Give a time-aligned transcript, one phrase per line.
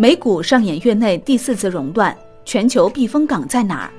[0.00, 3.92] 美股上演月内第四次熔断，全球避风港在哪儿？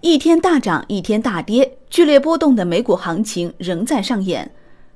[0.00, 4.48] 一天大涨，一天大跌，剧烈波动的美股行情仍在上演。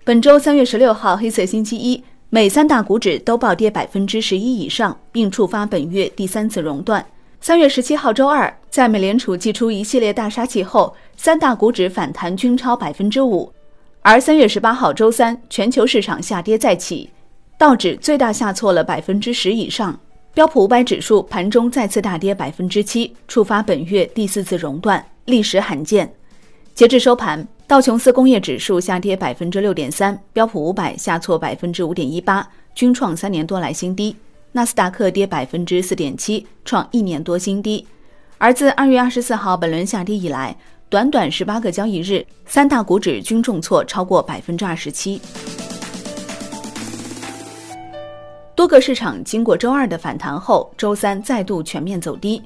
[0.04, 7.04] 本周三月十六号，黑色星期一，美三大股指都暴跌百分之十一以上，并触发本月第三次熔断。
[7.40, 13.52] 三月十七号周二，在美联储祭出一系列大杀器后，三大股指反弹均超百分之五。
[14.02, 17.10] 而三月十八号周三，全球市场下跌再起。
[17.60, 20.00] 道指最大下挫了百分之十以上，
[20.32, 26.10] 标普五百指数盘中再次大跌百分之七，触发本月第四次熔断，历史罕见。
[26.74, 34.16] 截至收盘，道琼斯工业指数下跌百分之六点三，标普五百下挫百分之五点一八，均创三年多来新低。
[34.52, 37.86] 纳斯达克跌百分之四点七，创一年多新低。
[38.38, 40.56] 而自二月二十四号本轮下跌以来，
[40.88, 45.20] 短短十八个交易日，三大股指均重挫超过百分之二十七。
[48.60, 52.42] 多个市场经过周二的反弹后，周三再度全面走低。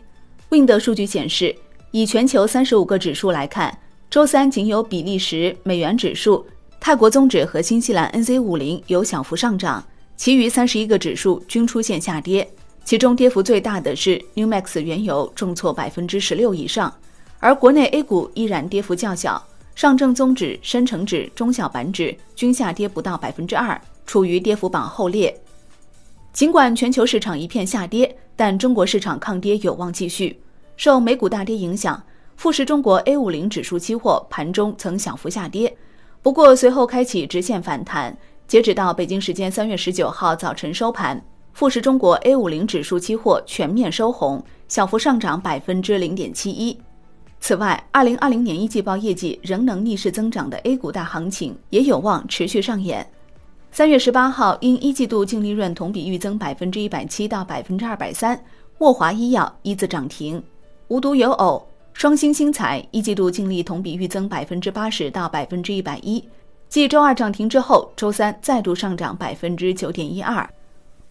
[0.48, 1.52] Wind 数据显示，
[1.90, 3.76] 以全球三十五个指数来看，
[4.08, 6.46] 周三仅有比利时美元指数、
[6.78, 9.84] 泰国综指和新西兰 NZ 五零有小幅上涨，
[10.16, 12.48] 其余三十一个指数均出现下跌。
[12.84, 16.94] 其中跌幅最大的是 Newmax 原油重挫百分之十六以上，
[17.40, 25.36] 而国内 A 股依然跌幅较小，上证综指、深成指、中小板指均下跌不到百分之二，处于跌幅榜后列。
[26.34, 30.36] 尽管全球市场一片下跌，但中国市场抗跌有望继续。
[30.76, 32.02] 受美股大跌影响，
[32.36, 35.72] 富时中国 A 五零指数期货盘中曾小幅下跌，
[36.22, 38.18] 不过随后开启直线反弹。
[38.48, 46.76] 截止到北京时间三月十九号早晨收盘，富时中国 A 五零指数期货全面收红，小幅上涨百分之零点七一。
[47.38, 53.08] 此外，二零二零年一季报业绩仍能逆势增长的 A 股大行情也有望持续上演。
[53.74, 58.40] 三月十八号，因一季度净利润同比预增百分之一百七到百分之二百三，
[58.78, 60.40] 沃华医药一字涨停。
[60.86, 66.22] 无独有偶，双星新材一季度净利同比预增百分之八十到百分之一百一，
[66.68, 70.48] 继周二涨停之后，周三再度上涨百分之九点一二。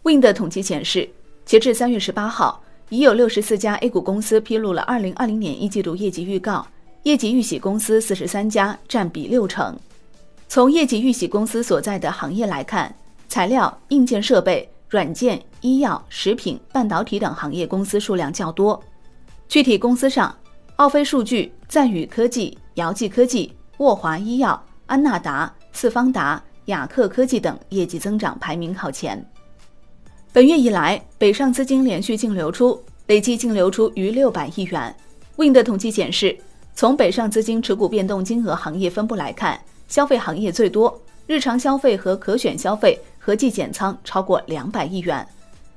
[0.03, 1.09] Wind 统计显示，
[1.43, 6.65] 截至三月十八号，已有六十四家 A 股公司披露了二零二零年一季度业绩预告，
[7.03, 9.77] 业绩预喜公司四十三家，占比六成。
[10.53, 12.93] 从业绩预喜公司所在的行业来看，
[13.27, 18.79] 材料、硬件设备、软件、医药、食品、半导体等行业公司数量较多。
[19.47, 20.31] 具体公司上，
[20.75, 29.27] 奥飞数据、赞宇科技、姚记科技、沃华医药、安纳达、四方达、雅克科技等业绩增长排名靠前。
[30.31, 34.95] 本月以来，北上资金连续净流出，累计净流出逾六百亿元。
[35.35, 36.37] Wind 统计显示，
[36.75, 39.59] 从北上资金持股变动金额行业分布来看。
[39.93, 45.23] 消费行业最多，日常消费和可选消费合计减仓超过两百亿元。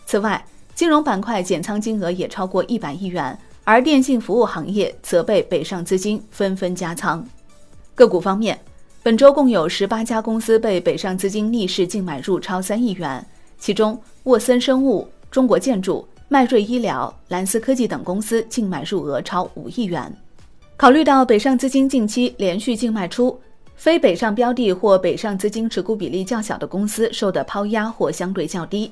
[0.07, 0.43] 此外，
[0.75, 7.23] 金融板块减仓金额也超过一百亿元，而电信服务行业则被北上资金纷纷加仓。
[7.95, 8.59] 个股方面，
[9.03, 13.23] 本周共有十八家公司被北上资金逆势净买入超三亿元，
[13.59, 20.11] 其中沃森生物、中国建筑、迈瑞医疗、蓝思科技等公司净买入额超五亿元。
[20.79, 23.39] 考虑到北上资金近期连续净卖出。
[23.77, 28.91] 非北上标的或北上资金持股比例较小的公司受的抛压或相对较低。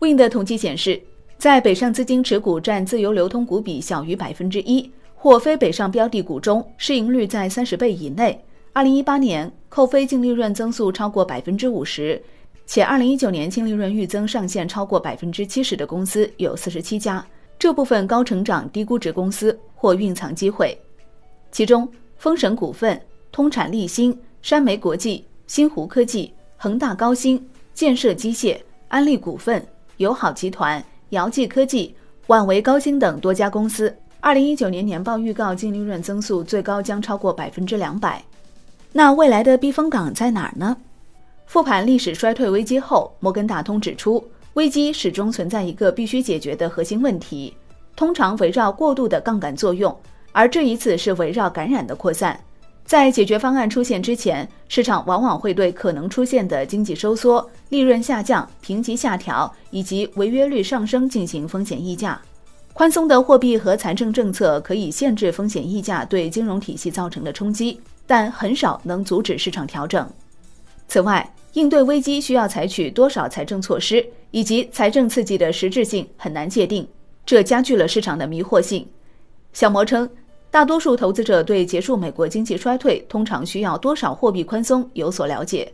[0.00, 1.00] Wind 的统计显示，
[1.38, 8.38] 在北上资金持股占自由流通股比小于百分之一或非北上标的股中，市盈率在三十倍以内。
[8.72, 12.20] 二零一八年扣非净利润增速超过百分之五十，
[12.66, 17.24] 且二零一九年净利润预增上限超过百分之七十的公司有四十七家。
[17.56, 20.76] 这部分高成长低估值公司或蕴藏机会，
[21.52, 23.00] 其中风神股份。
[23.34, 28.56] 通产立新、山煤国际、新湖科技、恒大高新、建设机械、
[28.86, 29.60] 安利股份、
[29.96, 31.92] 友好集团、姚记科技、
[32.28, 38.22] 万维高新等多家公司，二零一九年年报预告净利润增速最高将超过百分之两百。
[38.92, 40.76] 那未来的避风港在哪儿呢？
[41.46, 47.52] 复盘历史衰退危机后，摩根大通指出，危机始终存在一个必须解决的核心问题，
[47.96, 49.92] 通常围绕过度的杠杆作用，
[50.30, 52.38] 而这一次是围绕感染的扩散。
[52.84, 62.20] 在解决方案出现之前，市场往往会对可能出现的经济收缩、利润下降、评级下调以及违约率上升进行风险溢价。
[62.74, 70.06] 宽松的货币和财政政策可以限制风险溢价对金融体系造成的冲击，但很少能阻止市场调整。
[70.86, 76.86] 此外，应对危机需要采取多少财政措施以及财政刺激的实质性很难界定，
[77.24, 78.86] 这加剧了市场的迷惑性。
[79.54, 80.06] 小摩称。
[80.54, 85.72] 大多数投资者对结束美国经济衰退通常需要多少货币宽松有所了解，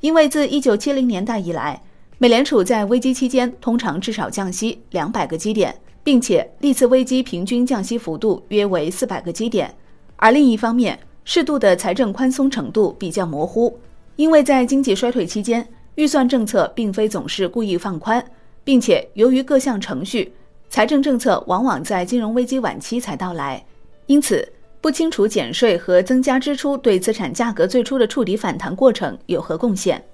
[0.00, 1.80] 因为自1970年代以来，
[2.18, 5.72] 美联储在危机期间通常至少降息两百个基点，
[6.02, 9.72] 并且历次危机平均降息幅度约为四百个基点。
[10.16, 13.78] 而另一方面，适度的财政宽松程度比较模糊，
[14.16, 18.24] 因为在经济衰退期间，预算政策并非总是故意放宽，
[18.64, 20.32] 并且由于各项程序，
[20.68, 23.64] 财政政策往往在金融危机晚期才到来，
[24.08, 24.46] 因此
[24.82, 30.04] 不清楚减税和增加支出对资产价格最初的触底反弹过程有何贡献。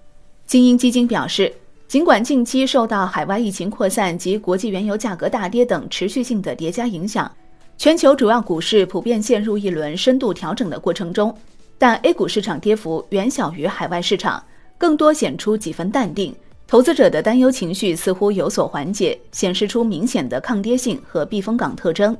[0.46, 1.52] 精英基金表示。
[1.86, 7.30] 尽管近期受到海外疫情扩散及国际原油价格大跌等持续性的叠加影响，
[7.76, 11.32] 全球主要股市普遍陷入一轮深度调整的过程中，
[11.78, 14.42] 但 A 股市场跌幅远小于海外市场，
[14.78, 16.34] 更多显出几分淡定。
[16.66, 22.16] 投资者的担忧情绪似乎有所缓解，显示出明显的抗跌性和避风港特征。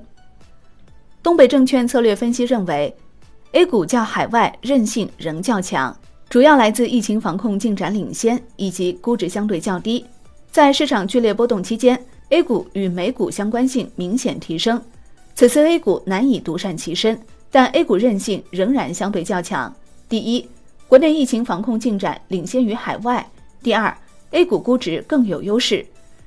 [1.25, 2.95] 东北证券策略分析认为
[3.53, 5.97] ，A 股较海外韧性仍较强。
[6.29, 10.05] 主要来自疫情防控进展领先以及估值相对较低。
[10.51, 11.99] 在市场剧烈波动期间
[12.29, 14.79] ，A 股与美股相关性明显提升。
[15.35, 17.19] 此次 A 股难以独善其身，
[17.51, 19.75] 但 A 股韧性仍然相对较强。
[20.07, 20.47] 第一，
[20.87, 23.25] 国内疫情防控进展领先于海外；
[23.63, 23.97] 第二
[24.33, 25.87] ，A 股估值更有优势。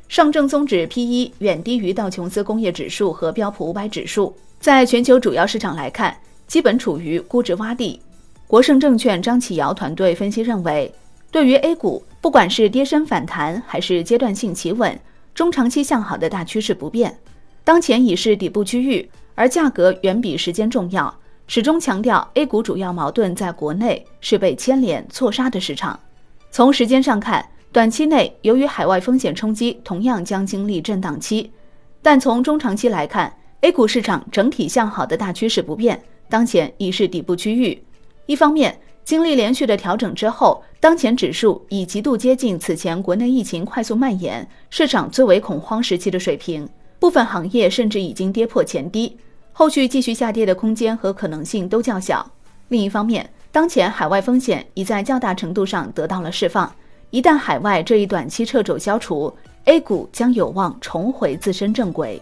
[0.09, 4.35] 上证综指 P/E 远低于道琼斯工业指数和标普五百指数。
[4.67, 6.13] 在全球主要市场来看，
[6.45, 8.01] 基本处于估值洼地。
[8.47, 10.93] 国盛证券张启尧团队分析认为，
[11.31, 14.99] 对于 A 股，不管是跌升反弹还是阶段性企稳，
[15.33, 17.17] 中长期向好的大趋势不变。
[17.63, 21.17] 当前已是底部区域，而价格远比时间重要。
[21.47, 25.97] 始终强调，A 股主要矛盾在国内是被牵连错杀的市场。
[26.51, 31.53] 从时间上看，短期内由于海外风险冲击，同样将经历震荡期。
[32.01, 37.81] 但从中长期来看，A 股市场整体向好的大趋势不变，当前已是底部区域。
[38.25, 46.67] 一方面，经历连续的调整之后，当前指数已极度接近此前国内疫情快速蔓延、市场最为恐慌时期的水平，
[46.99, 49.15] 部分行业甚至已经跌破前低，
[49.53, 52.29] 后续继续下跌的空间和可能性都较小。
[52.67, 56.69] 另一方面，当前海外风险已在较大程度上得到了释放，
[57.09, 59.33] 一旦海外这一短期掣肘消除
[59.65, 62.21] ，A 股将有望重回自身正轨。